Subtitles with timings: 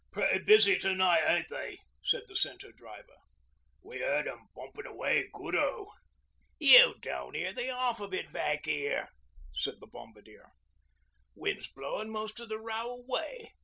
[0.11, 3.17] 'Pretty busy to night, ain't they?' said the Centre Driver.
[3.83, 5.91] 'We heard 'em bumpin' away good oh.'
[6.57, 9.09] 'You don't 'ear the 'alf of it back 'ere,'
[9.53, 10.53] said the Bombardier.
[11.35, 13.53] 'Wind's blowin' most o' the row away.